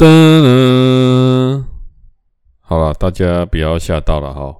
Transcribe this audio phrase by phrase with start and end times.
[0.00, 1.62] 噔噔，
[2.62, 4.56] 好了，大家不要吓到了哈。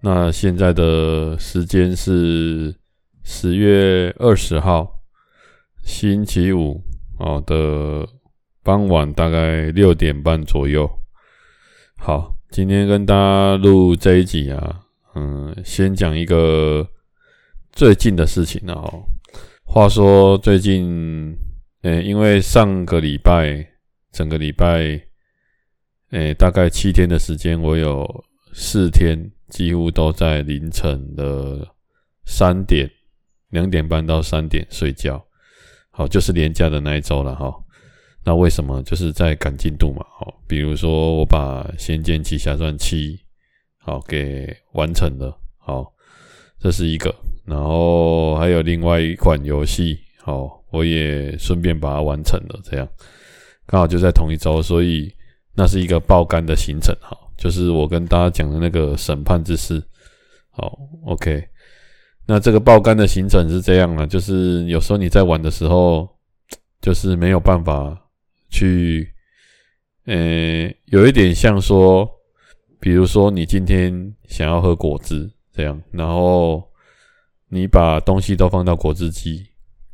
[0.00, 2.74] 那现在的时间是
[3.22, 5.02] 十月二十号，
[5.84, 6.82] 星期五
[7.18, 8.08] 哦的
[8.62, 10.90] 傍晚，大概六点半左右。
[11.98, 14.80] 好，今天跟大家录这一集啊，
[15.14, 16.88] 嗯，先讲一个
[17.72, 18.82] 最近的事情啊。
[19.66, 21.36] 话说最近，
[21.82, 23.71] 嗯，因为上个礼拜。
[24.12, 25.00] 整个礼拜，
[26.10, 31.66] 诶、大概七天的时间，我有四天几乎都在凌晨的
[32.26, 32.90] 三点、
[33.48, 35.24] 两点半到三点睡觉。
[35.90, 37.52] 好，就是连假的那一周了哈。
[38.24, 38.82] 那为什么？
[38.82, 40.04] 就是在赶进度嘛。
[40.18, 43.16] 好，比如说我把《仙剑奇侠传七》
[43.78, 45.36] 好给完成了。
[45.58, 45.92] 好，
[46.58, 47.14] 这是一个。
[47.44, 52.60] 然后还有另外一款游戏，好，我也顺便把它完成了。
[52.62, 52.88] 这样。
[53.66, 55.12] 刚好就在同一周，所以
[55.54, 59.82] 那是一个爆肝的行程哈，就是我跟大家讲的那个审判之事。
[60.50, 61.48] 好，OK，
[62.26, 66.08] 那这个爆肝的行程是这样啊，就是有时候你在玩的时候，
[66.80, 67.96] 就是没有办法
[68.50, 69.10] 去，
[70.04, 72.06] 呃，有一点像说，
[72.78, 76.62] 比如说你今天想要喝果汁这样，然后
[77.48, 79.46] 你把东西都放到果汁机，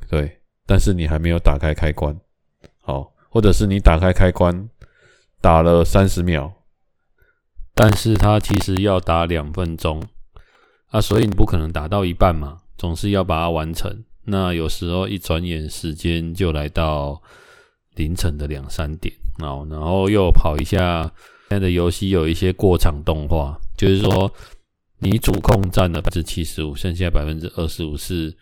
[0.08, 2.18] 对，但是你还没有打开开关，
[2.80, 3.12] 好。
[3.30, 4.68] 或者是你打开开关，
[5.40, 6.52] 打了三十秒，
[7.74, 10.02] 但是它其实要打两分钟
[10.88, 14.04] 啊，所以你不可能打到一半嘛，总是要把它完成。
[14.24, 17.22] 那有时候一转眼时间就来到
[17.94, 21.12] 凌晨的两三点哦，然后又跑一下。
[21.50, 24.30] 现在的游戏有一些过场动画，就是说
[24.98, 28.36] 你主控占了百分之七十五，剩下百分之二十五是。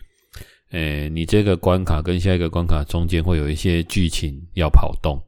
[0.71, 5.19] 诶、你这个关卡跟下一个关卡中间会有一些剧情要跑动，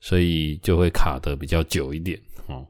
[0.00, 2.66] 所以就会卡得比较久一点哦。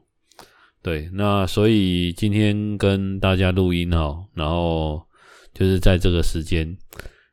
[0.83, 5.03] 对，那所以今天跟大家录音哦，然后
[5.51, 6.77] 就是在这个时间。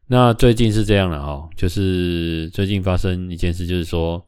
[0.06, 4.26] 那最近是这样了哦，就是最近发生一件事，就是说，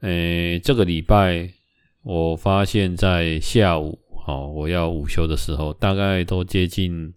[0.00, 1.48] 诶、这个礼拜
[2.02, 7.12] 我发现在下午哦，我要午休的时候，大概都接近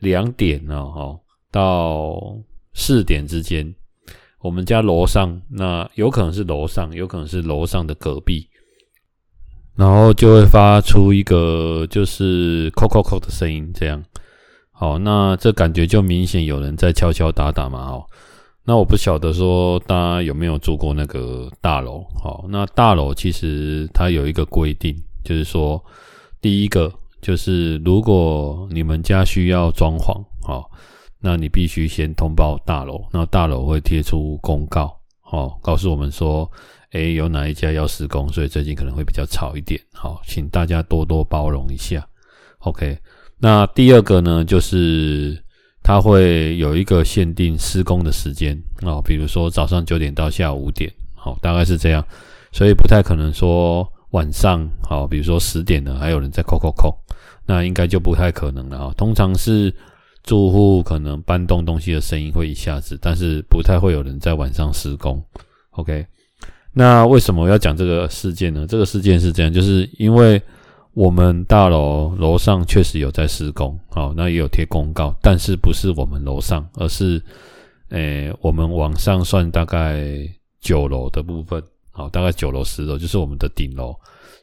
[0.00, 1.20] 两点了哦。
[1.56, 2.36] 到
[2.74, 3.74] 四点之间，
[4.40, 8.46] 我们家楼上，那有可能是楼上，有可能是楼上的隔壁，
[9.74, 14.04] 然后就会发出一个就是“叩叩叩”的声音，这样。
[14.70, 17.86] 好，那这感觉就明显有人在敲敲打打嘛。
[17.86, 18.06] 好，
[18.64, 22.04] 那我不晓得说大家有没有住过那个大楼。
[22.22, 24.94] 好，那大楼其实它有一个规定，
[25.24, 25.82] 就是说，
[26.42, 26.92] 第一个
[27.22, 30.70] 就是如果你们家需要装潢，好。
[31.18, 34.94] 那你必须先通报大楼，那大楼会贴出公告，
[35.32, 36.48] 哦，告诉我们说，
[36.92, 42.06] 诶，有哪一家要施工，所以最近可能会比较吵一点，好，请大家多多包容一下。
[42.58, 42.96] OK，
[43.38, 45.42] 那第二个呢，就是
[45.82, 52.04] 它会有一个限定施工的时间，哦，比如说早上九点到下午五点，好，大概是这样，
[52.52, 56.94] 所以不太可能说晚上，好，比如说十点了还有人在扣扣扣，
[57.46, 59.74] 那应该就不太可能了啊，通常是。
[60.26, 65.22] 住户可能搬动东西的声音会一下子，但是不太会有人在晚上施工。
[65.70, 66.04] OK，
[66.72, 68.66] 那为什么我要讲这个事件呢？
[68.68, 70.42] 这个事件是这样，就是因为
[70.94, 77.22] 我们大楼楼上确实有在施工，好，那也有贴公告，但是不是我们楼上，而是，
[77.90, 80.04] 诶、我们往上算大概
[80.60, 81.62] 九楼的部分，
[81.92, 83.94] 好，大概九楼十楼就是我们的顶楼，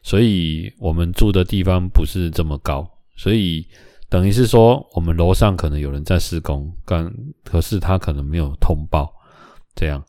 [0.01, 3.68] 所以我们住的地方不是这么高，所以。
[4.13, 7.12] 等于是说，我们楼上可能有人在施工，但
[7.44, 9.12] 可是他可能没有通报，
[9.75, 10.00] 这样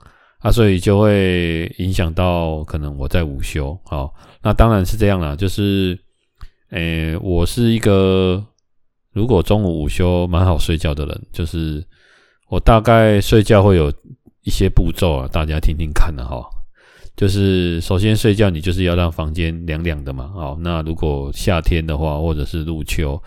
[0.41, 3.75] 啊，所以就会影响到可能我在午休。
[3.87, 4.13] 好，
[4.43, 5.99] 那当然是这样啦，就是，
[6.69, 8.45] 诶、我是一个
[9.15, 11.83] 如果中午午休蛮好睡觉的人，就是
[12.51, 13.91] 我大概睡觉会有
[14.43, 16.45] 一些步骤啊，大家听听看的哈。
[17.17, 20.31] 就是首先睡觉，你就是要让房间凉凉的嘛。
[20.35, 23.19] 好，那如果夏天的话，或者是入秋。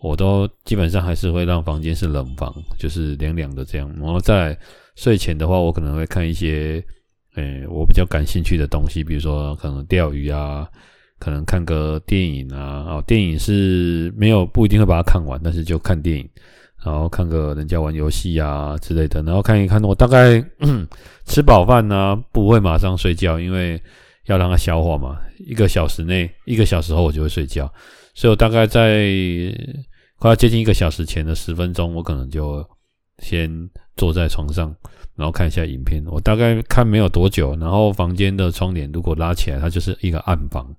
[0.00, 3.92] 我都基本上还是会让房间是冷房，就是凉凉的这样。
[3.98, 4.58] 然后在
[4.96, 6.82] 睡前的话，我可能会看一些，
[7.36, 10.66] 诶、我比较感兴趣的东西，比如说可能钓鱼啊，
[11.18, 12.84] 可能看个电影啊。
[12.88, 16.28] 哦，电影是没有不一定会把它看完，但是就看电影，
[16.84, 19.82] 然后看个人家玩游戏啊之类的，然后看一看。
[19.82, 20.42] 我大概
[21.26, 23.80] 吃饱饭呢，不会马上睡觉，因为
[24.32, 25.18] 要让它消化嘛。
[25.38, 27.72] 一个小时内，一个小时后我就会睡觉，
[28.14, 29.54] 所以我大概在。
[30.20, 32.62] 快要接近一个小时前的十分钟，我可能就
[33.20, 33.50] 先
[33.96, 34.68] 坐在床上，
[35.16, 36.04] 然后看一下影片。
[36.08, 40.70] 我大概看没有多久，然后房间的窗帘如果拉起来，它就是一个暗房，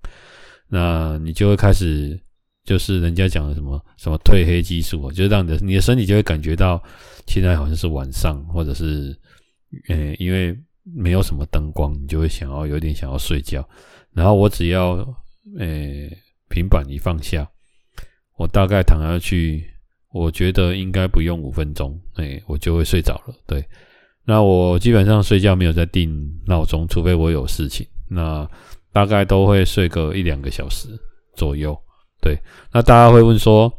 [0.69, 2.21] 那你就会开始，
[2.65, 6.80] 就是人家讲的什么什么褪黑激素，就是让你的你的身体就会感觉到
[7.25, 9.19] 现在好像是晚上，或者是
[9.89, 13.67] 呃，因为没有什么灯光，你就会想要有点想要睡觉。
[14.13, 14.93] 然后我只要
[15.57, 15.67] 呃
[16.49, 17.49] 平板一放下，
[18.37, 19.65] 我大概躺下去。
[20.13, 23.33] 我觉得应该不用五分钟，哎，我就会睡着了。
[23.47, 23.65] 对，
[24.25, 26.11] 那我基本上睡觉没有在定
[26.45, 27.87] 闹钟，除非我有事情。
[28.09, 28.45] 那
[28.91, 30.89] 大概都会睡个一两个小时
[31.33, 31.73] 左右。
[32.19, 32.37] 对，
[32.73, 33.71] 那大家会问说，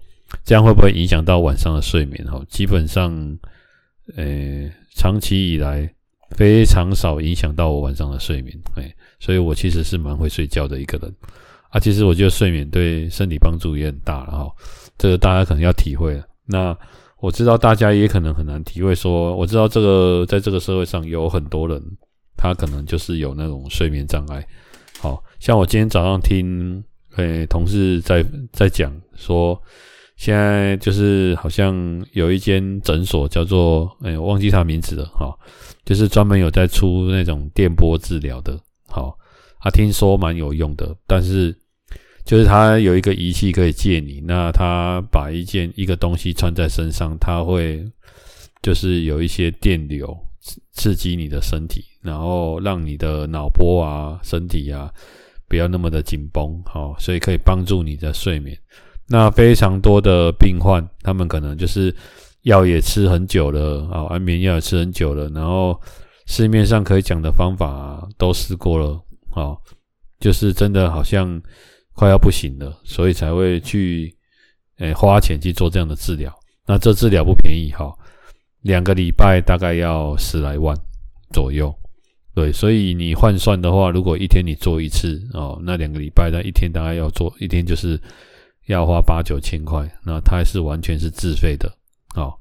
[0.43, 2.25] 这样会不会影响到晚上的睡眠？
[2.25, 3.38] 哈，基本上，
[4.16, 5.94] 呃，长期以来
[6.37, 8.58] 非常少影响到我晚上的睡眠。
[8.76, 11.14] 哎，所以我其实是蛮会睡觉的一个人。
[11.70, 14.55] 啊，其实我觉得睡眠对身体帮助也很大，然后
[14.99, 16.23] 这个大家可能要体会。
[16.44, 16.76] 那
[17.19, 21.81] 我知道大家也可能很难体会，说我知道这个在这个社会上有很多人，
[22.37, 24.46] 他可能就是有那种睡眠障碍。
[24.99, 26.82] 好像我今天早上听
[27.17, 29.61] 诶同事在在讲说，
[30.23, 31.75] 现在就是好像
[32.13, 35.37] 有一间诊所叫做诶我忘记他名字了哈，
[35.85, 39.19] 就是专门有在出那种电波治疗的，好，
[39.61, 41.53] 他听说蛮有用的，但是。
[42.25, 47.85] 就是他有一个仪器可以借你，那他把一件一个东西穿在身上，他会
[48.63, 50.17] 就是有一些电流
[50.71, 54.89] 刺激你的身体，然后让你的脑波啊、身体啊
[55.49, 58.57] 不要那么的紧绷，好，所以可以帮助你的睡眠。
[59.12, 61.94] 那非常多的病患，他们可能就是
[62.43, 65.81] 药也吃很久了啊，安眠药也吃很久了，然后
[66.26, 69.00] 市面上可以讲的方法都试过了，
[69.35, 69.55] 啊，
[70.19, 71.41] 就是真的好像。
[71.94, 74.11] 快要不行了，所以才会去
[74.79, 76.32] 诶、花钱去做这样的治疗。
[76.67, 77.93] 那这治疗不便宜哈，
[78.62, 80.75] 两个礼拜大概要十来万
[81.35, 81.70] 左右。
[82.35, 88.00] 对，所以你换算的话，如果一天你做一次哦，那两个礼拜那一天大概要做一天就是
[88.67, 91.70] 要花八九千块，那它是完全是自费的
[92.14, 92.32] 哦。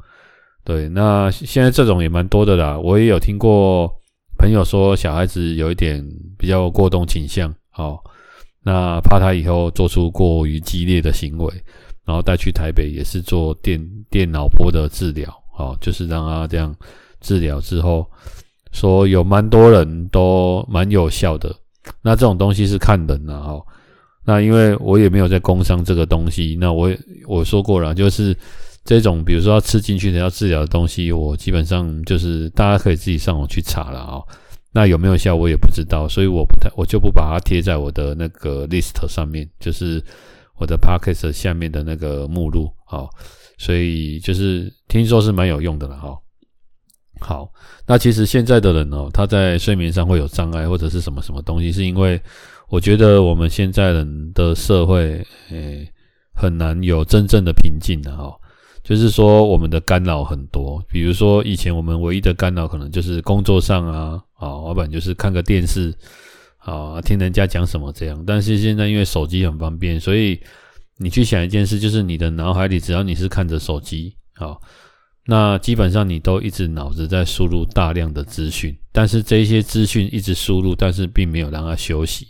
[0.63, 3.91] 对，那现在这种也蛮多的啦，我也有听过
[4.38, 6.06] 朋友说小孩子有一点
[6.38, 8.00] 比较过动倾向，哦。
[8.63, 11.51] 那怕他以后做出过于激烈的行为，
[12.06, 15.27] 然后带去台北也是做电电脑波的治疗，
[15.57, 16.75] 哦，就是让他这样
[17.21, 18.07] 治疗之后，
[18.71, 21.51] 说有蛮多人都蛮有效的。
[22.03, 23.65] 那这种东西是看人的哦。
[24.23, 26.91] 那因为我也没有在工商这个东西，那我
[27.27, 28.38] 我说过了，就是
[28.85, 34.23] 这种比如说要吃进去的要治疗的东西，我基本上就是大家可以自己上网去查了哦。
[34.73, 40.01] 那有没有效我也不知道，所以我不太，我就不把它贴在我的那个 list 上面，就是
[40.57, 43.09] 我的 podcast 下面的那个目录，好，
[43.57, 46.15] 所以就是听说是蛮有用的了，哈。
[47.21, 47.50] 好，
[47.85, 52.19] 那其实现在的人哦，他在睡眠上会有障碍或者是什么什么东西，是因为
[52.68, 55.87] 我觉得我们现在人的社会，诶，
[56.33, 58.35] 很难有真正的平静的，哈。
[58.83, 65.94] 就是说，我们的干扰很多，比如说以前我们唯一的干扰可能就是工作上啊，啊，老板就是看个电视，
[66.57, 68.23] 啊，听人家讲什么这样。
[68.25, 70.42] 但是现在因为手机很方便，所以
[70.97, 74.59] 你去想一件事，就是你的脑海里只要你是看着手机，好，
[75.25, 82.28] 那基本上你都一直脑子在输入大量的资讯，但是这些资讯一直输入，但是并没有让它休息，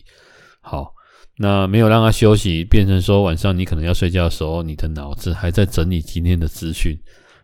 [0.62, 0.94] 好。
[1.38, 6.96] 那没有让他休息，变成说晚上你可能要睡觉的时候，你的脑子还在整理今天的资讯，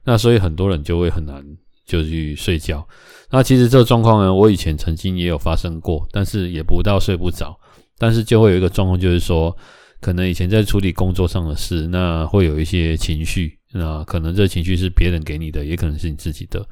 [0.04, 1.44] 那所以很多人就会很难
[1.84, 2.88] 就去睡觉。
[3.32, 7.58] 那其实这个状况呢，我以前曾经也有发生过，但是也不到睡不着，
[7.98, 9.56] 但是就会有一个状况，就是说
[10.00, 16.66] 可能以前在处理工作上的事，那会有一些情绪，那可能这情绪是别人给你的，也可能是你自己的，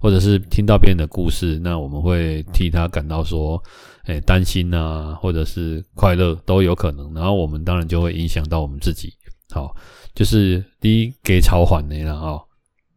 [0.00, 3.62] 或者是听到别人的故事，那我们会替他感到说。
[4.04, 9.14] 哎，担心呐、或者是快乐都有可能，然后我们当然就会影响到我们自己。
[9.48, 9.72] 好，
[10.12, 12.44] 就是第一给吵缓的啦，哈，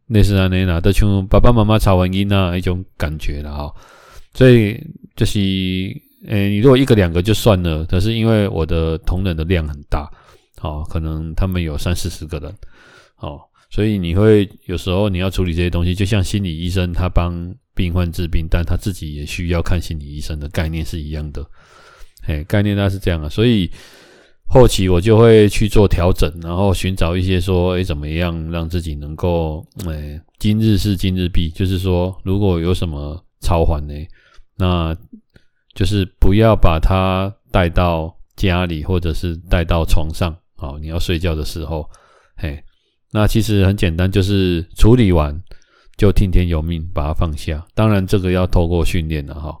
[0.08, 3.72] 类似啊那啦，都像爸爸妈妈吵完音啊一种感觉了哈。
[4.34, 4.76] 所以
[5.14, 5.38] 就是，
[6.26, 10.10] 哎，你如果一个两个就算了，可是因为我的同仁的量很大，
[10.58, 12.52] 好，可能他们有三四十个人，
[13.14, 17.54] 好，所以你会有时候你要处理这些东西，就像心理医生他帮。
[17.76, 21.46] 病患治病，但他自己也需要看心理医生的概念是一样的，
[22.22, 23.70] 哎，概念那是这样啊，所以
[24.46, 33.94] 后期我就会去做调整，然后寻找一些说，哎，怎么样让自己能够，哎，今日事今日毕，就是说，如果有什么超缓呢，
[34.56, 34.96] 那
[35.74, 41.86] 就是不要把它带到家里，或者是带到床上，好，你要睡觉的时候，
[42.38, 42.58] 嘿，
[43.16, 45.34] 那其实很简单，就是处理完。
[45.96, 47.64] 就听天由命，把它放下。
[47.74, 49.56] 当然，这个要透过训练了哈。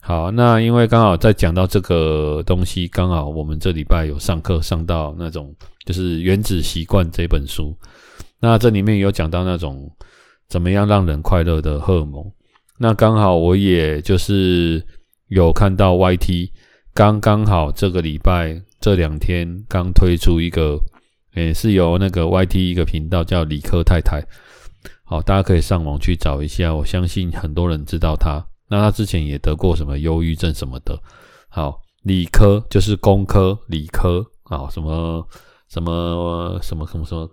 [0.00, 7.76] 好，那因为刚好在讲到这个东西，刚好我们这礼拜有上课上到那种就是《原子习惯》这本书，
[8.40, 9.86] 那这里面有讲到那种
[10.48, 12.24] 怎么样让人快乐的荷尔蒙。
[12.78, 14.82] 那刚好我也就是
[15.28, 16.48] 有看到 YT，
[16.94, 20.80] 刚刚好这个礼拜这两天刚推出一个，
[21.34, 24.24] 诶，是由那个 YT 一个频道叫理科太太。
[25.04, 28.44] 好，大家可以上网去找一下，我相信很多人知道他。
[28.68, 30.98] 那他之前也得过什么忧郁症什么的。
[31.48, 35.26] 好，理科就是工科，理科啊，什么
[35.68, 37.30] 什么什么什么什么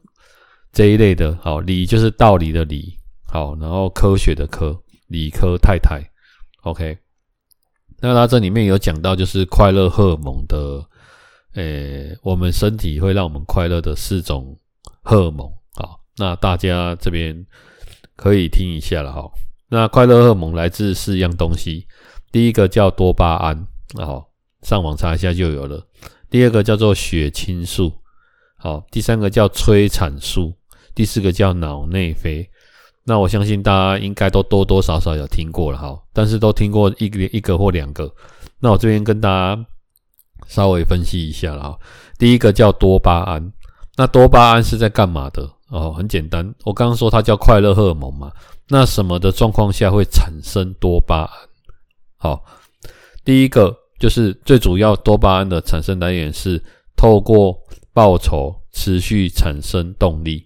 [0.73, 1.37] 这一类的。
[1.41, 2.97] 好，理就是道理的理。
[3.27, 4.77] 好，然后科学的科，
[5.07, 6.01] 理科太太。
[6.63, 6.97] OK，
[8.01, 10.85] 那他这里面有讲到，就是快乐荷尔蒙的，
[11.53, 14.57] 诶，我们身体会让我们快乐的四种
[15.01, 15.97] 荷尔蒙啊。
[16.17, 17.45] 那大家这边
[18.15, 19.29] 可以听一下了哈。
[19.69, 21.87] 那快乐荷尔蒙来自四样东西，
[22.31, 24.29] 第一个叫多巴胺，好，
[24.61, 25.85] 上网查一下就有了。
[26.29, 27.91] 第二个叫做血清素，
[28.57, 30.53] 好，第三个叫催产素，
[30.95, 32.49] 第四个叫脑内啡。
[33.03, 38.13] 那我相信大家应该都多多少少有听过了哈，但是都听过一个一个或两个。
[38.59, 39.65] 那我这边跟大家
[40.51, 41.79] 稍微分析一下了哈。
[42.19, 43.51] 第一个叫多巴胺，
[43.95, 45.49] 那多巴胺是在干嘛的？
[45.69, 48.29] 哦，很简单，我刚刚说它叫快乐荷尔蒙嘛。
[48.67, 51.29] 那什么的状况下会产生多巴胺？
[52.17, 52.43] 好，
[53.23, 56.61] 第一个就是最主要多巴胺的产生来源是
[56.97, 57.57] 透过
[57.93, 60.45] 报酬持续产生动力。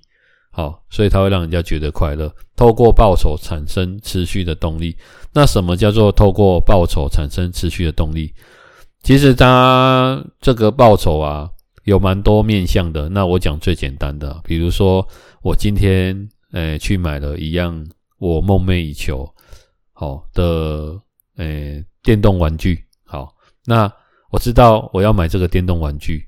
[0.51, 2.31] 好，所以它会让人家觉得快乐。
[2.55, 4.95] 透过报酬产生持续的动力。
[5.33, 8.33] 那什么叫做透过报酬产生持续的动力？
[9.05, 11.49] 其实它这个报酬啊。
[11.83, 15.07] 有蛮多面向的，那我讲最简单的，比如说
[15.43, 17.85] 我今天诶、去买了一样
[18.17, 19.31] 我梦寐以求
[19.93, 20.99] 好的
[21.37, 23.31] 诶、电动玩具，好，
[23.65, 23.87] 那
[24.31, 26.27] 我知道我要买这个电动玩具，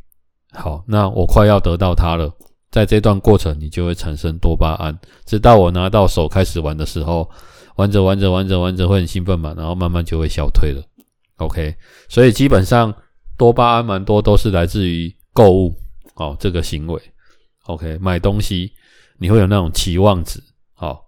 [0.53, 2.31] 好，那我快要得到它了，
[2.69, 7.27] 在这段过程你就会产生多巴胺，直到我拿到手开始玩的时候，
[7.77, 10.84] 玩着玩着玩着玩着会很兴奋嘛，然后慢慢就会消退了
[11.38, 11.75] ，OK，
[12.08, 12.94] 所以基本上
[13.38, 15.15] 多巴胺蛮多都是来自于。
[15.38, 15.72] 购物
[16.15, 17.00] 哦，这个行为
[17.65, 18.72] ，OK，买东西
[19.20, 20.41] 你会有那种期望值，
[20.74, 21.06] 好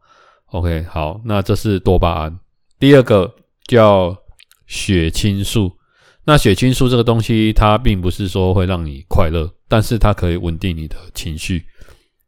[0.51, 2.39] ，OK，好，那这是多巴胺。
[2.77, 3.33] 第二个
[3.65, 4.15] 叫
[4.67, 5.75] 血清素，
[6.25, 11.65] 那血清素这个东西它并不是说会让你快乐，但是它可以稳定你的情绪。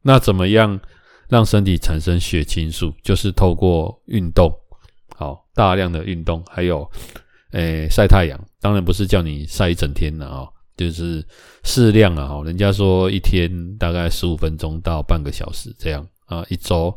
[0.02, 0.80] 那怎么样
[1.30, 2.92] 让身体产生血清素？
[3.04, 4.52] 就是透过运动，
[5.16, 6.90] 好，大量的运动，还有
[7.52, 10.48] 诶晒太阳，当然不是叫你晒一整天了啊。
[10.78, 11.24] 就是
[11.64, 16.92] 适量啊，哈，人家说一天大概十五分钟到半个小时这样啊，一周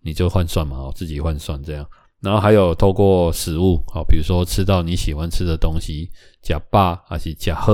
[0.00, 1.86] 你就换算嘛，哦，自己换算这样。
[2.20, 6.10] 然后还有透过食物，好，比如说吃到你喜欢吃的东西，
[6.42, 7.72] 吃饱还是吃好，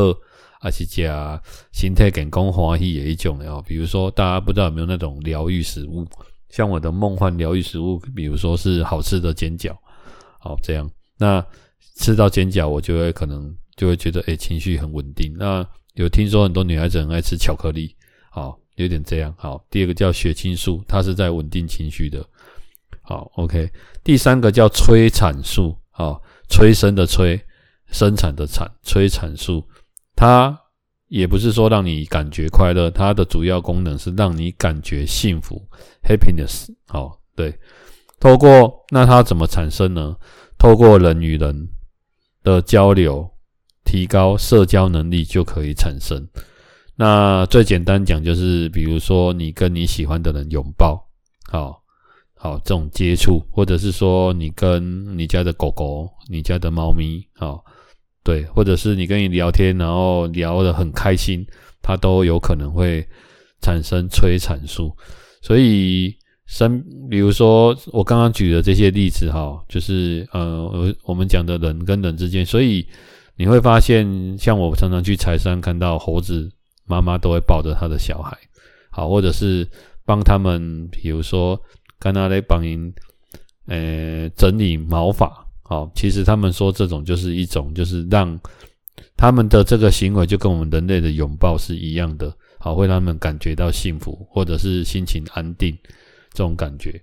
[0.60, 1.08] 还是吃
[1.72, 3.64] 身体健康欢喜的一种哦。
[3.66, 6.06] 比如说大家不知道有没有那种疗愈食物，
[6.50, 9.74] 像我的梦幻疗愈食物，比如说是好吃的煎饺，
[10.38, 11.42] 好这样，那
[11.96, 13.54] 吃到煎饺我就会可能。
[13.76, 15.30] 就会觉得诶、欸、情绪很稳定。
[15.36, 15.62] 那
[15.96, 17.94] 有听说很多女孩子很爱吃巧克力，
[18.30, 19.34] 好，有点这样。
[19.36, 22.24] 好，第二个叫血清素，它是在稳定情绪的。
[23.02, 23.70] 好，OK。
[24.02, 27.38] 第三个叫催产素，好，催生的催，
[27.92, 29.62] 生产的产，催产素。
[30.14, 30.58] 它
[31.08, 35.62] 也不是说让你感觉快乐，它的主要功能是让你感觉幸福
[36.02, 36.70] ，happiness。
[36.86, 37.54] 好，对。
[38.18, 40.16] 透过那它怎么产生呢？
[40.56, 41.68] 透过人与人
[42.46, 43.28] 的交流。
[43.88, 46.20] 提高社交能力就可以产生。
[46.96, 51.00] 那最简单讲就是，比如说你跟你喜欢的人拥抱，
[51.48, 51.80] 好
[52.34, 57.64] 好这种接触，或者是说你跟你家的狗狗、你家的猫咪，好
[58.24, 61.46] 对，或者是你跟你聊天，然后聊得很开心，
[61.80, 63.06] 它都有可能会
[63.62, 64.92] 产生催产素。
[65.42, 66.12] 所以，
[66.46, 72.86] 生比如说我刚刚举的这些例子，哈，就是呃，我我们讲的人跟人之间，所以。
[73.38, 74.06] 你会发现，
[74.38, 76.50] 像我常常去柴山看到猴子
[76.86, 78.34] 妈妈都会抱着他的小孩，
[78.88, 79.68] 好，或者是
[80.06, 81.60] 帮他们，比如说
[81.98, 82.94] 跟他来帮人，
[83.66, 85.30] 呃，整理毛发，
[85.62, 88.40] 好，其实他们说这种就是一种，就是让
[89.18, 95.76] 他们的这个行为就跟我们人类的拥抱是一样的，好，会让他们感觉到幸福，或者是心情安定
[96.36, 97.02] 这种感觉。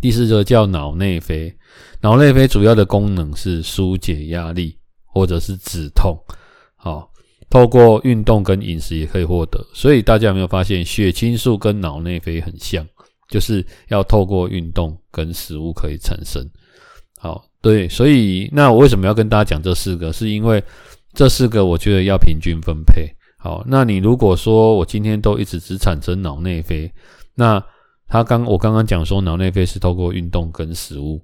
[0.00, 1.52] 第四个叫脑内啡，
[2.00, 4.78] 脑内啡主要的功能是纾解压力。
[5.14, 6.18] 或者是止痛，
[6.74, 7.06] 好，
[7.50, 9.62] 透过运动跟饮食也可以获得。
[9.74, 12.82] 所以大家有没有发现，血清素跟脑内啡很像，
[13.28, 16.42] 就是要透过运动跟食物可以产生。
[17.18, 20.10] 好，对，所以那我为什么要跟大家讲这四个？
[20.10, 20.64] 是因为
[21.12, 23.06] 这四个我觉得要平均分配。
[23.38, 26.90] 好，那你如果说我今天都一直只产生脑内啡，
[27.34, 27.62] 那
[28.12, 31.18] 他刚我刚刚讲说脑内啡是透过运动跟食物。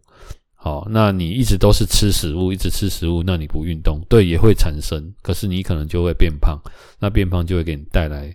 [0.54, 6.59] 好，那你一直都是吃食物，一直吃食物，那你不运动，对，也会产生，可是你可能就会变胖，
[6.99, 8.35] 那变胖就会给你带来，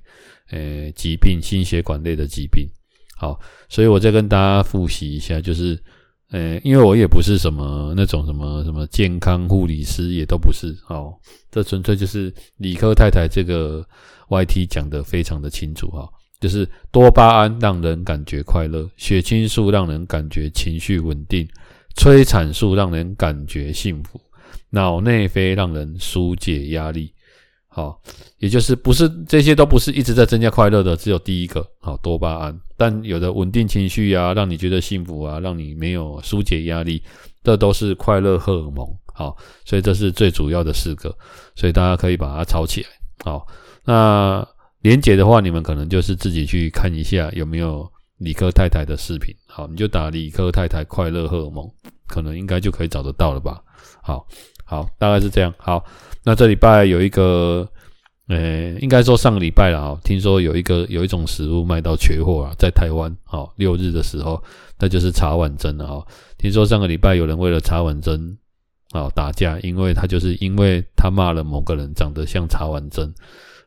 [0.51, 2.69] 呃，疾病，心血管类的疾病。
[3.17, 5.77] 好，所以我再跟大家复习一下，就是，
[6.29, 11.11] 呃，因为我也不是什么那种什么什么健康护理师，也都不是，哦，
[11.49, 13.83] 这纯粹就是理科太太这个
[14.29, 16.07] YT 讲得非常的清楚哈，
[16.43, 21.47] 就是多巴胺让人感觉快乐，血清素让人感觉情绪稳定。
[21.95, 24.19] 催产素让人感觉幸福，
[24.71, 27.13] 脑内啡让人纾解压力。
[27.69, 27.97] 好，
[28.39, 32.59] 也就是不是这些都不是一直在增加快乐的，只有第一个好多巴胺。
[32.75, 37.01] 但有的稳定情绪啊，让你觉得幸福啊，让你没有纾解压力，
[37.41, 38.85] 这都是快乐荷尔蒙。
[39.13, 41.15] 好，所以这是最主要的四个，
[41.55, 42.87] 所以大家可以把它抄起来。
[43.23, 43.47] 好，
[43.85, 44.45] 那
[44.83, 47.91] 连结的话，你们可能就是自己去看一下有没有。
[48.19, 51.69] 理科太太的视频，好，你就打理科太太快乐荷尔蒙，
[52.07, 53.61] 可能应该就可以找得到了吧？
[54.01, 54.25] 好，
[54.63, 55.53] 好，大概是这样。
[55.57, 55.83] 好，
[56.23, 57.67] 那这礼拜有一个，
[58.29, 64.41] 呃、欸，应该说上个礼拜了啊，听说有一个有一种食物卖到缺货啊，在台湾，好，六日的时候，
[64.79, 66.07] 那就是茶碗蒸了哈。
[66.37, 68.37] 听说上个礼拜有人为了茶碗蒸
[68.91, 73.11] 啊打架，因为他就是因为他骂了某个人长得像茶碗蒸。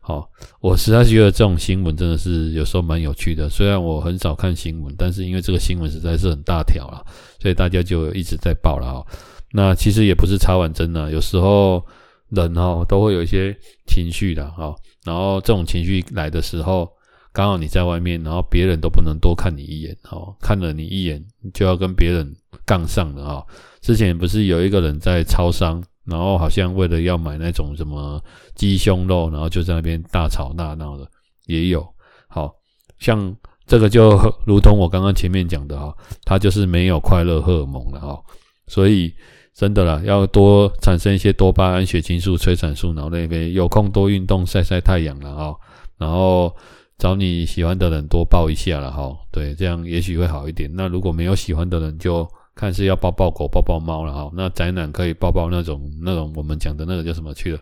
[0.07, 3.51] 好，我实在是觉得这种新闻真的是有时候蛮有趣的。
[3.51, 7.05] 虽然我很少看新闻，但是因为这个新闻实在是很大条了，
[7.43, 9.07] 所以大家就一直在报了哦。
[9.51, 11.85] 那其实也不是茶碗蒸呐，有时候
[12.29, 13.53] 人哦都会有一些
[13.89, 14.73] 情绪的哈。
[15.05, 16.89] 然后这种情绪来的时候，
[17.33, 21.21] 刚好你在外面，然后别人都不能多看你一眼哈，看了你一眼
[21.53, 22.33] 就要跟别人
[22.65, 23.47] 杠上了哦。
[23.81, 25.83] 之前不是有一个人在超商。
[26.07, 28.23] 然后好像为了要买那种什么
[28.55, 31.07] 鸡胸肉，然后就在那边大吵大闹的，
[31.47, 31.87] 也有。
[32.29, 32.55] 好
[32.99, 33.35] 像
[33.67, 34.17] 这个就
[34.47, 35.93] 如同我刚刚前面讲的哈，
[36.25, 38.23] 它就是没有快乐荷尔蒙了哈。
[38.69, 39.13] 所以
[39.53, 45.57] 真的啦，要多产生一些多巴胺、血清素、催产素、脑内啡，有空多运动、晒晒太阳了哈。
[45.99, 46.55] 然后
[46.99, 49.13] 找你喜欢的人多抱一下了哈。
[49.33, 50.71] 对，这样也许会好一点。
[50.73, 52.29] 那如果没有喜欢的人就。
[52.57, 57.59] 看是要抱抱狗、抱抱猫了哈，那宅男可以抱抱那种那种我们讲的那个叫什么去了？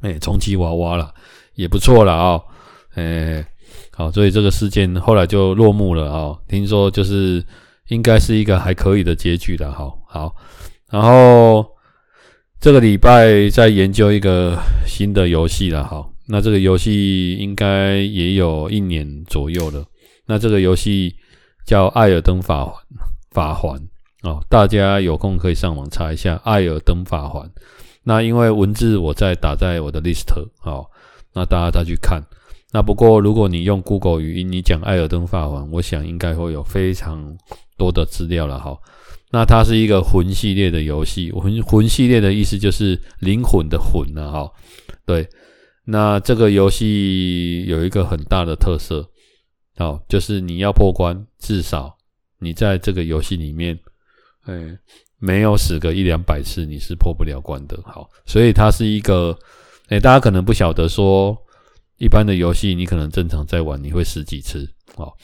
[0.00, 1.12] 哎，充气娃娃了，
[1.54, 2.40] 也不错了啊。
[2.94, 3.46] 哎，
[3.92, 6.34] 好，所以这个事件后来就落幕了啊。
[6.48, 7.44] 听说就是
[7.88, 9.70] 应该是一个还可以的结局了。
[9.70, 10.34] 好，好，
[10.90, 11.66] 然后
[12.58, 15.84] 这个礼拜在研究一个新的游戏了。
[15.84, 19.84] 好，那这个游戏应该也有一年左右了。
[20.24, 21.14] 那这个游戏
[21.66, 22.74] 叫《艾尔登法环》，
[23.30, 23.78] 法环。
[24.26, 27.46] 哦，大家有空可以上网查一下《艾尔登法环》。
[28.02, 30.26] 那因为文字我在打在我的 list，
[30.58, 30.90] 好，
[31.32, 32.20] 那大家再去看。
[32.72, 37.36] 那不过如果你用 Google 语音，你讲《艾尔登法环》，我想应该会有非常
[37.78, 38.76] 多的资料了哈。
[39.30, 44.52] 那它是一个魂系列的游戏，魂魂系列的意思就是灵魂的魂了哈。
[45.04, 45.28] 对，
[45.84, 49.08] 那这个游戏有一个很大的特色，
[49.76, 51.96] 好，就是你要破关，至少
[52.40, 53.78] 你在这个游戏里面。
[54.46, 54.78] 哎，
[55.18, 57.76] 没有死个一两百次，你是破不了关的。
[57.84, 59.36] 好，所以它是一个，
[59.88, 61.36] 哎，大家可能不晓得说，
[61.98, 64.68] 一般的游戏你可能正常在玩，你会死几次？
[64.94, 65.16] 好，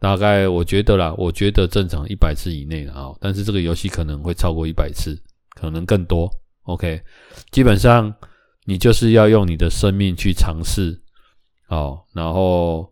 [0.00, 5.16] 大概我觉得啦，我觉得正常一百次以内啊，但是这个游戏可能会超过一百次，
[5.50, 6.28] 可能更多。
[6.62, 7.00] OK，
[7.52, 8.12] 基本上
[8.64, 11.00] 你就是要用你的生命去尝试，
[11.68, 12.90] 哦，然后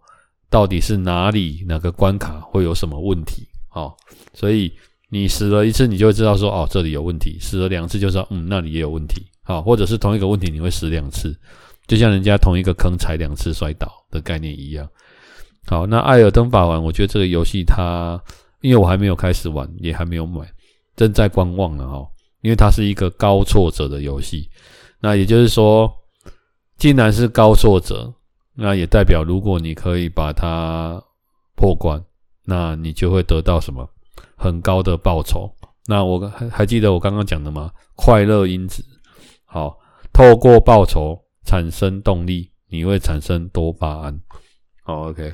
[0.49, 3.49] 到底是哪里哪个关卡会有什么问题？
[3.71, 3.93] 哦，
[4.33, 4.73] 所以。
[5.11, 9.23] 你死了一次，你就会知道说，哦，这里有问题；死了两次，就知道，嗯，那里也有问题。
[9.43, 11.37] 好，或者是同一个问题，你会死两次，
[11.87, 14.89] 就像人家同一个坑踩两次摔倒的概念一样。
[15.67, 18.21] 好，那《艾尔登法环》，我觉得这个游戏它，
[18.61, 20.47] 因为我还没有开始玩，也还没有买，
[20.97, 22.07] 正在观望了哈。
[22.43, 24.51] 因为它是一个高挫折的游戏，
[25.01, 25.91] 那也就是说，
[26.77, 28.13] 既然是高挫折，
[28.55, 31.03] 那也代表如果你可以把它
[31.57, 32.03] 破关，
[32.45, 33.89] 那你就会得到什么？
[34.45, 35.51] 很高的报酬，
[35.87, 37.71] 那我还还记得我刚刚讲的吗？
[37.97, 38.85] 快乐因子，
[39.47, 39.79] 好，
[40.13, 44.21] 透过报酬产生动力，你会产生多巴胺。
[44.83, 45.33] 好，OK，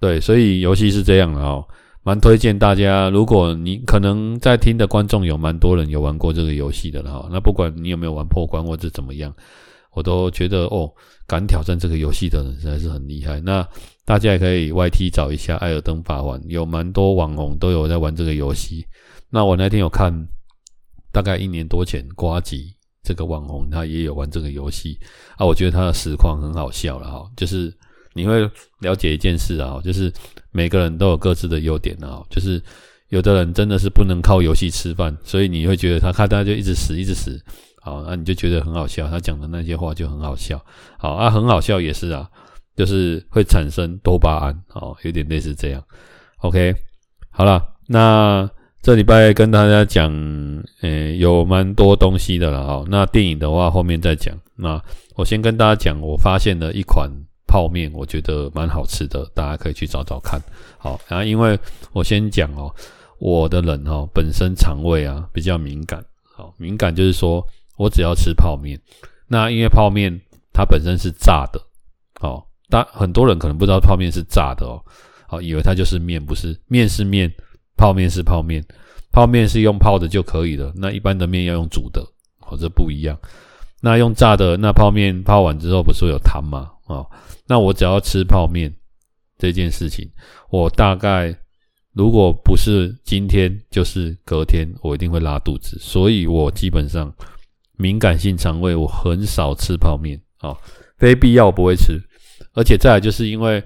[0.00, 1.62] 对，所以游戏是这样的哦，
[2.02, 3.10] 蛮推荐大家。
[3.10, 9.30] 如果你可能在听的观众有蛮多人有玩过这个游戏的了哈，那不管你有没有玩破关或者怎么样，
[9.94, 10.92] 我都觉得哦，
[11.26, 13.40] 敢挑战这个游戏的人实在是很厉害。
[13.40, 13.66] 那
[14.04, 18.84] 大家也可以 YT 找一下《艾尔登法环》，有蛮多网红都有在玩这个游戏。
[19.30, 20.12] 那我那天有看，
[21.10, 24.98] 大概一年多前，呱吉这个网红他也有玩这个游戏
[25.36, 27.72] 啊，我觉得他的实况很好笑了哈，就是
[28.14, 28.48] 你会
[28.80, 30.12] 了解一件事啊，就是
[30.52, 32.62] 每个人都有各自的优点啊，就是
[33.08, 37.40] 有的人真的是不能靠游戏吃饭，所以你会觉得他看他就一直死一直死。
[37.84, 40.58] 好，那你就觉得很好笑，他讲的那些话就很好笑。
[40.96, 42.26] 好啊，很好笑也是啊，
[42.74, 45.84] 就是会产生多巴胺，哦，有点类似这样。
[46.38, 46.74] OK，
[47.28, 48.48] 好了，那
[48.80, 50.10] 这礼拜跟大家讲，
[50.80, 52.66] 诶、有蛮多东西的了。
[52.66, 54.34] 好，那电影的话后面再讲。
[54.56, 54.82] 那
[55.14, 57.10] 我先跟大家讲，我发现了一款
[57.46, 60.40] 泡面，我觉得蛮好吃的，大家可以去找找看。
[60.78, 61.58] 好，然后因为
[61.92, 62.74] 我先讲哦，
[63.18, 66.02] 我的人哦本身肠胃啊比较敏感，
[66.34, 67.46] 好，敏感就是说。
[67.76, 68.80] 我只要吃泡面，
[69.26, 70.20] 那因为泡面
[70.52, 71.60] 它本身是炸的，
[72.20, 74.80] 哦，但很多人可能不知道泡面是炸的哦，
[75.26, 77.32] 好，以为它就是面，不是，面是面，
[77.76, 78.64] 泡面是泡面，
[79.10, 82.00] 泡面是用泡的就可以了，那一般的面要用煮的，
[82.46, 83.18] 哦，这不一样。
[83.80, 86.70] 那用炸的，那泡面泡完之后不是有汤吗？
[86.86, 87.04] 哦，
[87.46, 88.72] 那我只要吃泡面
[89.36, 90.08] 这件事情，
[90.48, 91.36] 我大概
[91.92, 97.12] 如果不是今天，就是隔天，我一定会拉肚子，所以我基本上。
[97.76, 100.56] 敏感性肠胃，我很少吃泡面，哦，
[100.98, 102.00] 非必要不会吃。
[102.52, 103.62] 而且再来就是因为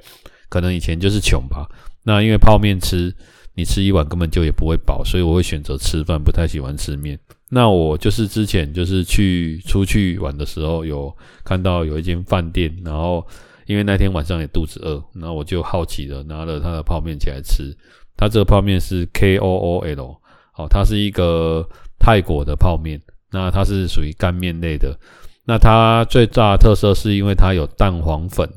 [0.49, 1.69] 可能以前就是穷吧，
[2.05, 3.15] 那因为泡面吃，
[3.55, 7.19] 你吃一碗根本就也不会饱，所以我会选择吃饭，不太喜欢吃面。
[7.51, 13.27] 那我就是之前就是去出去玩的时候，有看到有一间饭店，然后
[13.67, 17.77] 因为那天晚上也肚子饿，那我就好奇的拿了他的泡面起来吃。
[18.17, 20.21] 他这个泡面是 K O O L，
[20.53, 21.67] 好，它是一个
[21.99, 23.01] 泰国的泡面。
[23.31, 24.99] 那它是属于干面类的，
[25.45, 28.49] 那它最大的特色是因为它有蛋黄粉，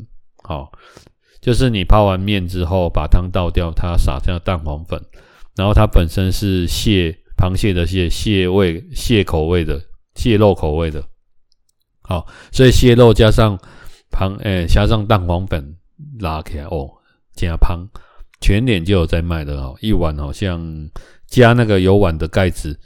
[0.44, 0.72] 好，
[1.42, 5.02] 就是你泡完面之后把汤倒掉，它撒上蛋黄粉，
[5.56, 9.82] 然后它本身是蟹，螃蟹的蟹，蟹味，蟹口味的，
[10.16, 11.04] 蟹肉口味的，
[12.04, 13.60] 好，所以蟹肉加上
[14.10, 15.76] 螃，诶、加上蛋黄粉
[16.20, 16.90] 拉起来哦，
[17.36, 17.86] 加胖，
[18.40, 20.90] 全联就有在卖的哦，一碗好像
[21.28, 22.80] 加那个有碗的盖子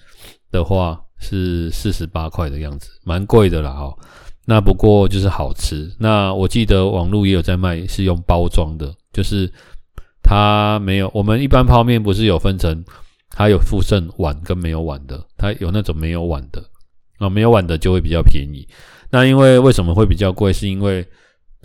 [0.51, 0.99] 的话。
[1.25, 3.97] 是四十八块的样子，蛮贵的啦哦。
[4.45, 5.91] 那不过就是好吃。
[5.97, 9.51] 那我记得网络也有在卖，是用包装的，就是
[10.21, 11.09] 它没有。
[11.15, 12.85] 我们一般泡面不是有分成，
[13.31, 16.63] 它有附赠碗跟没有碗的，它有那种没有碗的
[17.17, 18.67] 啊，没有碗的就会比较便宜。
[19.09, 20.53] 那因为为什么会比较贵？
[20.53, 21.01] 是因为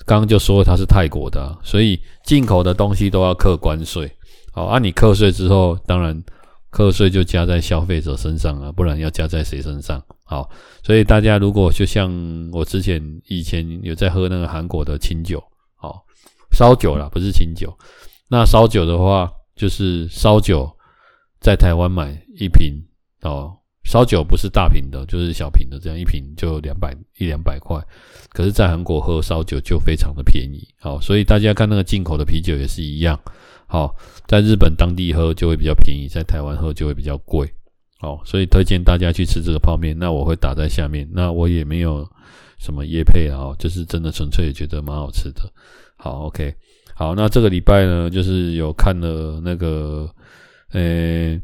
[0.07, 4.11] 刚刚就说它是泰国的，所以进口的东西都要课关税。
[4.53, 6.23] 好，啊，你课税之后，当然。
[6.71, 10.03] 课税就加在消费者身上啊，不然要加在谁身上？
[10.25, 10.49] 好，
[10.85, 12.11] 所以大家如果就像
[12.53, 15.43] 我之前以前有在喝那个韩国的清酒，
[15.75, 16.05] 好，
[16.53, 17.77] 烧酒啦，不是清酒。
[18.29, 20.71] 那烧酒的话，就是烧酒
[21.41, 22.81] 在台湾买一瓶
[23.23, 23.53] 哦，
[23.83, 27.85] 烧酒不是大瓶的，就是小瓶的，这样一瓶就两百一两百块。
[28.29, 33.19] 可是，在韩国喝烧酒就非常的便宜，好，所以大家看那个进口的啤酒也是一样。
[33.71, 33.95] 好，
[34.27, 37.49] 在日本当地喝就会比较便宜，在台湾喝就会比较贵。
[38.01, 39.97] 好，所以推荐大家去吃这个泡面。
[39.97, 41.09] 那我会打在下面。
[41.13, 42.05] 那我也没有
[42.59, 45.43] 什么业配啊，就是真的纯粹觉得蛮好吃的。
[45.97, 46.53] 好，OK，
[46.97, 50.13] 好，那这个礼拜呢，就是有看了那个，
[50.73, 51.41] 呃、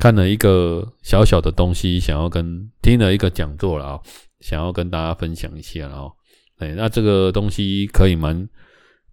[0.00, 4.00] 看了一个小小的东西，想要跟听了一个讲座了啊，
[4.40, 6.10] 想要跟大家分享一下啊。
[6.58, 8.48] 哎，那这个东西可以蛮。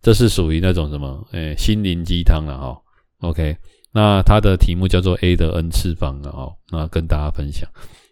[0.04, 1.26] 这是属于那种什么？
[1.32, 2.78] 诶，心灵鸡汤了哈。
[3.22, 3.56] OK，
[3.94, 6.54] 那它的题目叫做 A 的 n 次方了哦。
[6.70, 7.66] 那跟大家分享，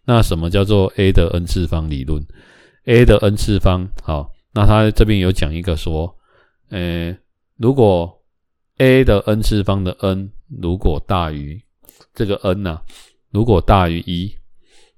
[0.06, 2.26] 那什么叫做 A 的 n 次方理论
[2.86, 6.16] ？A 的 n 次方，好，那他这边有讲一个说，
[6.70, 7.18] 诶，
[7.58, 8.24] 如果
[8.78, 11.62] A 的 n 次方的 n 如果大于
[12.16, 12.80] 这个 n 呐，
[13.32, 14.34] 如果大于一，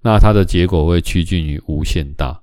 [0.03, 2.39] 那它的结果会趋近于无限大。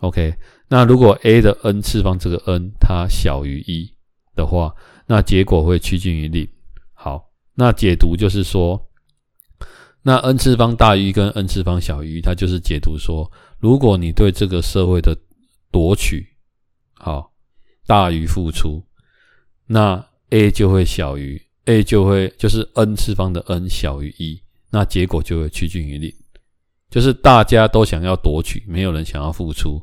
[0.00, 0.34] OK。
[0.72, 3.92] 那如果 a 的 n 次方这个 n 它小于一
[4.34, 4.74] 的话，
[5.06, 6.48] 那结果会趋近于零。
[6.94, 8.82] 好，那解读就是说，
[10.00, 15.14] 那 n 次方大于一跟 n 次方小于一，它就是解读说，如果你对这个社会的
[15.70, 16.26] 夺取
[16.94, 17.30] 好
[17.86, 18.82] 大于付出，
[19.66, 26.10] 那 a 就会小于 a 就会就是 n 次方的 n 小于一，那结果就会趋近于零，
[26.88, 29.78] 就是大家都想要夺取，没有人想要付出。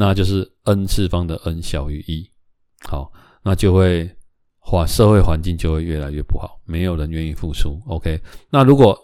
[0.00, 2.26] 那就是 n 次方的 n 小于一，
[2.88, 4.10] 好，那就会
[4.58, 7.78] 环社会环境就会越来越不好，没有人愿意付出。
[7.86, 8.98] OK，那如果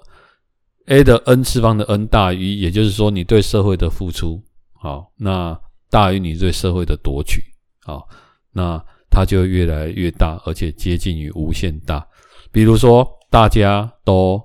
[0.86, 5.54] a 的 n 次方的 n 大于一，也就是说你对社会的付出好，那
[5.90, 7.42] 大于你对社会的夺取，
[7.82, 8.08] 好，
[8.50, 12.08] 那它就越来越大，而且接近于无限大。
[12.50, 14.42] 比如说，大家都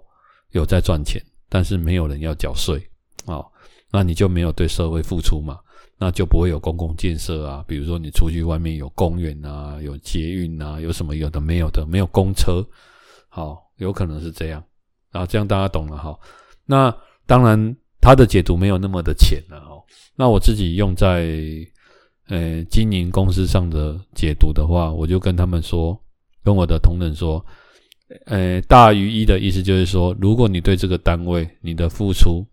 [0.49, 2.85] 有在赚钱，但是没有人要缴税，
[3.25, 3.49] 好，
[3.89, 5.57] 那你就没有对社会付出嘛，
[6.01, 7.63] 那就不会有公共建设啊。
[7.67, 12.65] 比如说，你出去外面有公园啊，有捷运啊，有什么有的没有的，没有公车，
[13.29, 14.63] 好，有可能是这样。
[15.11, 16.17] 啊，这样大家懂了哈。
[16.65, 16.91] 那
[17.27, 19.79] 当然，他的解读没有那么的浅了哈。
[20.15, 21.29] 那我自己用在
[22.29, 25.95] 呃经营公司上的解读的话，我就跟他们说，
[26.43, 27.45] 跟我的同仁说，
[28.25, 32.43] 呃，大于一的意思就是说，如果你对这个单位你的付出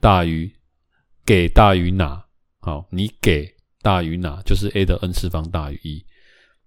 [0.00, 0.52] 大于
[1.24, 2.22] 给大于拿，
[2.60, 3.48] 好，你给
[3.82, 6.04] 大于哪，就是 a 的 n 次方大于一，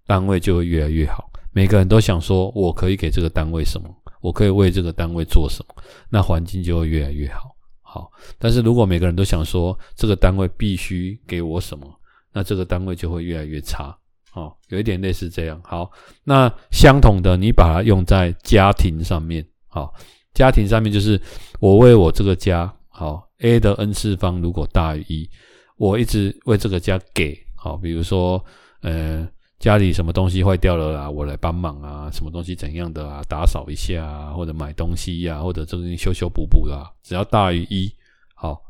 [0.06, 1.30] 单位就会越来越好。
[1.52, 3.88] 每个人都想说，我可以给这个单位什么？
[4.20, 5.82] 我可以为这个单位做什么？
[6.10, 7.54] 那环境就会越来越好。
[7.80, 11.86] 好，但是如果每个人都想说这个单位必须给我什么，
[12.32, 13.96] 那这个单位就会越来越差。
[14.32, 15.60] 好，有一点类似这样。
[15.62, 15.88] 好，
[16.24, 19.46] 那相同的，你把它用在家庭上面。
[19.68, 19.94] 好，
[20.32, 21.20] 家庭上面就是
[21.60, 25.30] 我为我这个家，好，a 的 n 次方如果大于一，
[25.76, 27.38] 我一直为这个家给。
[27.54, 28.44] 好，比如说，
[28.80, 29.26] 呃。
[29.60, 32.10] 家里什么东西坏掉了啊，我来帮忙啊。
[32.12, 37.90] 什么东西怎样的啊，打扫一下啊，或者买东西呀、啊，或者这个修修补补啦，只要大于一，
[38.34, 38.60] 好，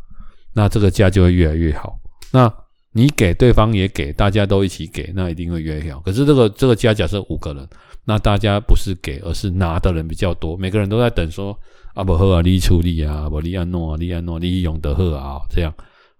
[0.52, 1.98] 那这个家就会越来越好。
[2.30, 2.52] 那
[2.92, 5.98] 你给对方也给，大家都一起给，那一定会越来越好。
[6.00, 7.68] 可是这个这个家假设五个人，
[8.04, 11.58] 那大家不是给，而是拿的人比较多，每个人都在等说
[11.94, 15.74] 啊不好啊，你处理啊，不你安诺啊，你安诺，你用的好啊，这样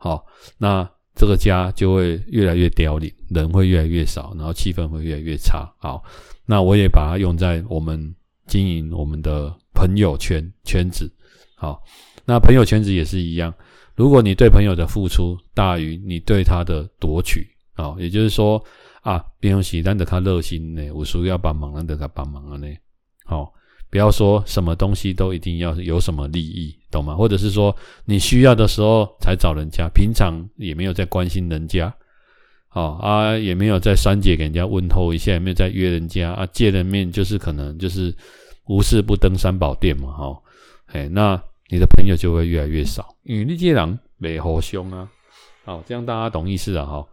[0.04, 0.26] 好
[0.58, 0.86] 那。
[1.16, 5.72] 这个家就会越来越凋零，人会越来越少，然后气氛会越来越差。
[5.78, 6.02] 好，
[6.44, 8.12] 那我也把它用在我们
[8.48, 11.08] 经营我们的朋友圈圈子。
[11.54, 11.80] 好，
[12.24, 13.54] 那朋友圈子也是一样。
[13.94, 18.60] 如果你对朋友的付出大于你对他的夺取，好，也就是说
[19.02, 22.66] 啊，别人喜欢的他热心呢，我说要帮忙，让他帮忙了呢。
[23.24, 23.54] 好。
[23.90, 27.14] 不要说什么东西都一定要有什么利益，懂吗？
[27.14, 31.94] 或者是说你需要的时候才找人家，平常也没有在关心人家，
[32.72, 38.12] 哦啊，也没有在三姐给人家问候一下，也没有在约人家啊，见了面就是可能就是
[38.66, 40.42] 无事不登三宝殿嘛，哈，
[40.86, 45.08] 哎，那你的朋友就会越来越少，因为你这人没好凶啊，
[45.64, 47.06] 好，这样大家懂意思了哈，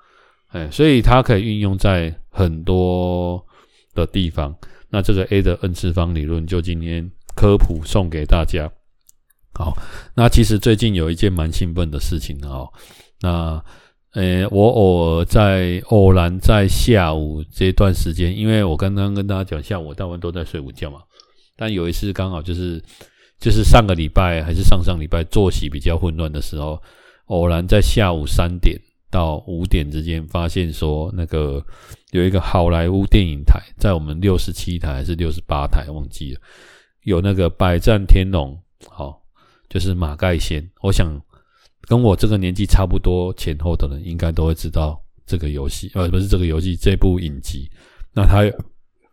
[0.48, 3.46] 哎，所以它可以运用在很多
[3.94, 4.56] 的地方。
[4.92, 8.70] 那这个 a 的 n 次方理论就今天科普送给大家。
[9.54, 9.74] 好，
[10.16, 12.70] 那其实最近有一件蛮兴奋的事情哦。
[13.22, 13.64] 那
[14.14, 21.00] 呃，我偶尔在偶然在下午这段时间，因为我刚刚跟大家讲，下午大部分都在睡午觉嘛。
[21.56, 22.84] 但有一次刚好就是
[23.40, 26.82] 就是上个礼拜还是上上礼拜作息比较混乱的时候，
[27.28, 28.78] 偶然在下午三点。
[29.12, 31.62] 到五点之间，发现说那个
[32.12, 36.42] 有一个好莱坞电影台，在我们六十七台还是六十八台忘记了，
[37.04, 38.58] 有那个《百战天龙》，
[38.90, 39.22] 好，
[39.70, 40.66] 就是马盖先。
[40.82, 41.20] 我想
[41.82, 47.70] 跟我这个年纪差不多前后的人，应该都会知道这个游戏，呃，不是这个游戏，这部影集。
[48.14, 48.44] 那它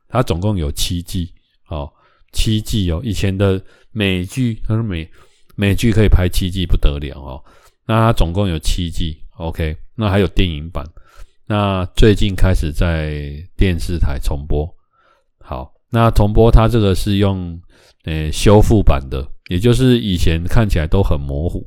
[0.09, 1.33] 它总共有七季，
[1.65, 1.93] 好，
[2.33, 3.01] 七季哦。
[3.05, 5.09] 以前的美剧，它说美
[5.55, 7.45] 美剧可以拍七季不得了哦。
[7.87, 9.17] 那它总共有七季。
[9.37, 10.85] OK，那还有电影版，
[11.51, 14.69] 那最近开始在电视台重播。
[15.39, 17.59] 好，那重播它这个是用
[18.05, 21.67] 呃修复版的，也就是以前看起来都很模糊，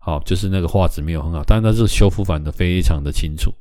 [0.00, 3.54] 好，就是那个画质没有很好，但它是修复版的，非常的清楚。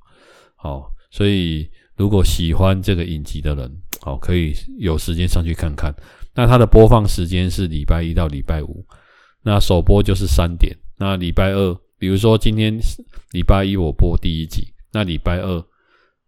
[0.55, 3.71] 好，所以如果喜欢这个影集的人，
[4.01, 5.93] 好，可以有时间上去看看。
[6.33, 8.83] 那它的播放时间是礼拜一到礼拜五，
[9.43, 11.77] 那首播就是三点，那礼拜二。
[11.99, 12.79] 比如说今天
[13.29, 15.63] 礼拜一我播第一集，那礼拜二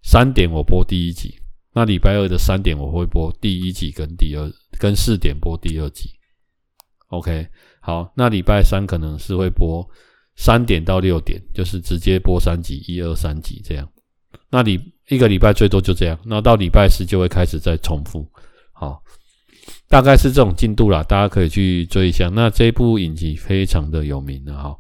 [0.04, 1.36] 三点我播第一集，
[1.74, 6.10] 那礼拜二的三点我会播第一集跟第二跟四点播第二集。
[7.08, 7.48] OK，
[7.80, 9.88] 好，那礼拜三可能是会播
[10.36, 13.88] 三点到六点，就是直接播三集，一二三集这样。
[14.50, 18.28] 那礼一个礼拜最多就这样，那到礼拜四就会开始再重复。
[18.72, 19.04] 好，
[19.88, 22.30] 大概是这种进度啦，大家可以去追一下。
[22.30, 24.76] 那这部影集非常的有名的哈。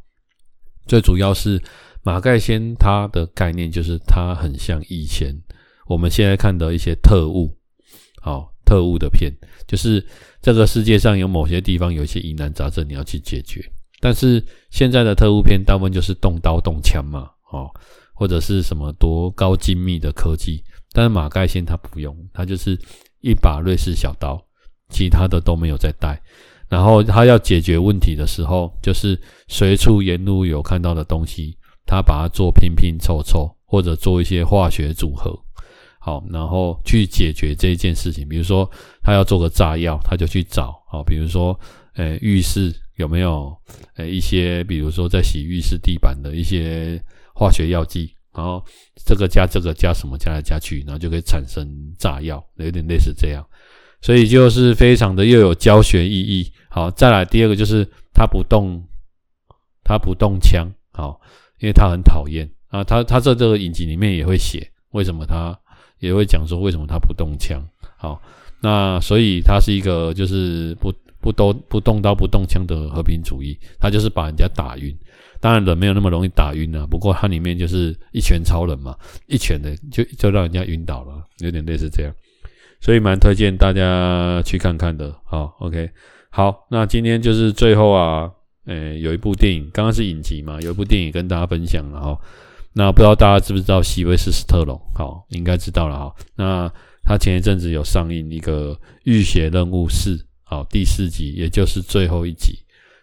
[0.87, 1.61] 最主要是
[2.03, 5.33] 马盖先，他的概念就是他很像以前
[5.87, 7.49] 我们现在看的一些特务，
[8.21, 9.31] 好，特务的片，
[9.65, 10.05] 就是
[10.41, 13.63] 这个世界上有某些地方有一些疑难杂症你要去解决，
[14.01, 17.71] 但是现在的特务片大部分就是动刀动枪嘛，哦，
[18.13, 20.61] 或者是什么多高精密的科技，
[20.91, 22.77] 但是马盖先他不用，他就是
[23.21, 24.37] 一把瑞士小刀，
[24.89, 26.21] 其他的都没有在带。
[26.69, 31.55] 然后他要解决问题的时候，就是随处沿路有看到的东西，
[31.85, 35.37] 他把它做拼拼凑凑，或者做一些化学组合，
[35.99, 38.27] 好，然后去解决这一件事情。
[38.27, 38.69] 比如说，
[39.01, 41.57] 他要做个炸药，他就去找，好，比如说，
[41.95, 43.55] 诶，浴室有没有
[43.95, 47.01] 诶一些，比如说在洗浴室地板的一些
[47.33, 48.63] 化学药剂，然后
[49.05, 51.67] 这个加这个加什么加来加去，然后就可以产生
[51.97, 53.45] 炸药，有点类似这样。
[54.01, 56.51] 所以就是非常的又有教学意义。
[56.69, 58.83] 好，再来第二个就是他不动，
[59.83, 61.19] 他不动枪，好，
[61.59, 62.83] 因为他很讨厌啊。
[62.83, 65.57] 他他在这个影集里面也会写为什么他
[65.99, 67.61] 也会讲说为什么他不动枪。
[67.97, 68.21] 好，
[68.61, 74.95] 那所以他是一个就是不不都不动刀不动枪的和平主义，他就是把人家打晕。
[75.39, 78.95] 当然人没有那么容易打晕啊，不过他里面就是一拳超人嘛，
[79.27, 82.13] 一拳的就就让人家晕倒了，有点类似这样。
[82.79, 85.89] 所以蛮推荐大家去看看的，好，OK，
[86.29, 88.29] 好，那今天就是最后啊，
[88.65, 92.19] 诶、有一部电影，刚刚是影集嘛，有一部电影跟大家分享了哈，
[92.73, 94.79] 那不知道大家知不知道席维斯·史特龙？
[94.95, 96.15] 好，应该知道了哈。
[96.35, 96.71] 那
[97.03, 98.73] 他前一阵子有上映一个
[99.03, 102.57] 《浴血任务四》，好，第四集，也就是最后一集，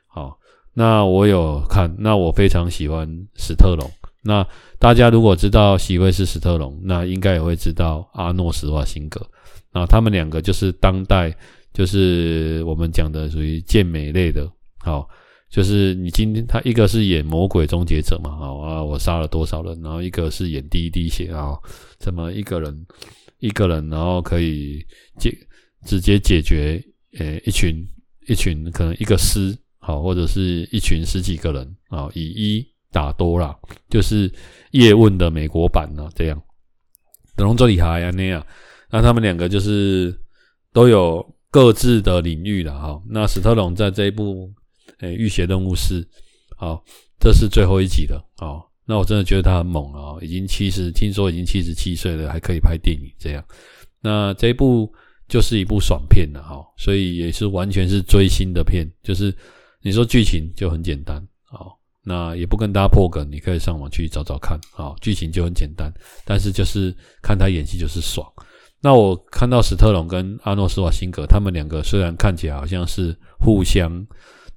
[0.07, 0.39] 好，
[0.73, 3.91] 那我有看，那我非常喜欢史特龙。
[4.23, 4.47] 那
[4.79, 9.27] 大家如果知道席维斯·史特龙，那应该也会知道阿诺·施瓦辛格。
[9.73, 11.35] 啊，他们两个就是当代，
[11.73, 15.09] 就是我们讲的属于健美类的，好，
[15.51, 21.59] 就是你今天他一个是演魔鬼终结者嘛，啊，我杀了多少人，然后一个是演第一滴血啊，
[21.99, 22.87] 怎么一个人
[23.41, 24.79] 一个人，然后可以
[25.19, 25.37] 解
[25.85, 26.81] 直接解决，
[27.19, 27.85] 呃，一群
[28.29, 33.57] 一群可能一个师，好，或者是一群十几个人啊，以一打多啦，
[33.89, 34.33] 就是
[34.71, 36.41] 叶问的美国版呢，这样，
[37.37, 38.47] 等龙这里还呀那样。
[38.93, 40.13] 那他们两个就是
[40.73, 43.03] 都有各自的领域了哈。
[43.09, 44.47] 那史特龙在这一部
[45.01, 46.01] 《诶浴血任务四》，
[46.57, 46.83] 好，
[47.19, 48.61] 这是最后一集了啊。
[48.87, 53.45] 那我真的觉得他很猛啊，已经七十，听说已经七十七岁了，还可以拍电影这样。
[54.01, 54.93] 那这一部
[55.29, 58.85] 就是一部爽片了哈，所以也是完全是追星的片。
[59.03, 59.33] 就是
[59.81, 61.71] 你说剧情就很简单啊，
[62.03, 64.93] 那也不跟大家破梗，你可以上网去找找看啊。
[65.01, 65.93] 剧情就很简单，
[66.25, 68.27] 但是就是看他演戏就是爽。
[68.81, 74.05] 那我看到史特龙跟阿诺斯瓦辛格他们两个虽然看起来好像是互相，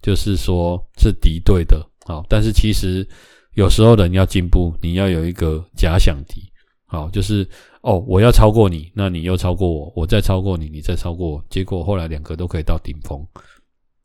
[0.03, 3.07] 就是说是敌对的，好，但是其实
[3.55, 6.43] 有时候人要进步，你要有一个假想敌，
[6.85, 7.47] 好，就是
[7.81, 13.25] 哦，我要超过你，那你又超过我，我再超过你，你再超过我，结果后来两个都可以到顶峰，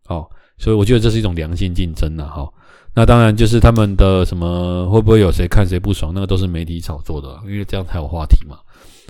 [0.07, 2.49] 好，所以我觉得这是一种良性竞争呐，哈。
[2.95, 8.57] 那当然就是他们的什么会不会有谁看谁不爽，那个都是媒体炒作的，因为这样才有话题嘛。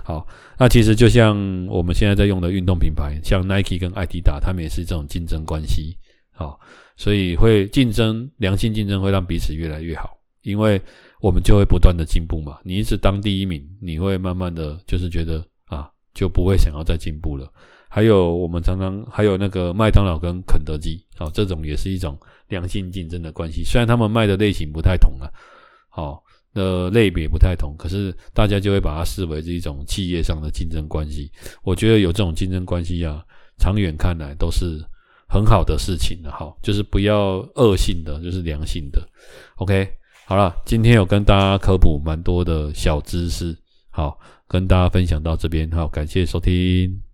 [0.04, 0.26] 好，
[0.58, 5.96] 那其实就像我们现在在用的运动品牌，像 Nike 跟艾迪达，他们也是这种竞争关系。
[6.38, 6.58] 好，
[6.96, 10.80] 所以会竞争，良性竞争会让彼此越来越好，因为
[11.20, 12.60] 我们就会不断的进步嘛。
[12.62, 17.52] 你一直当第一名，你会慢慢的就是觉得啊，就不会想要再进步了。
[17.88, 23.64] 还有我们常常还有那个麦当劳跟肯德基，好，这种也是一种良性竞争的关系。
[23.64, 25.32] 虽然他们卖的类型不太同了，
[25.88, 26.22] 好。
[26.54, 31.30] 的类别不太同，可是大家就会把它视为是一种企业上的竞争关系。
[31.62, 33.22] 我觉得有这种竞争关系啊，
[33.58, 34.82] 长远看来都是
[35.28, 36.30] 很好的事情的。
[36.30, 39.06] 哈，就是不要恶性的，就是良性的。
[39.56, 39.88] OK，
[40.26, 43.56] 好了，今天有跟大家科普蛮多的小知识，
[43.90, 47.07] 好，跟大家分享到这边，好，感谢收听。